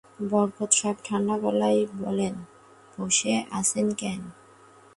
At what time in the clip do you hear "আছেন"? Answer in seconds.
3.59-3.87